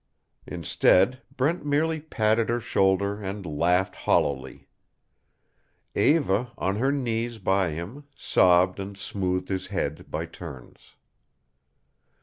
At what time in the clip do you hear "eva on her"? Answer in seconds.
5.93-6.91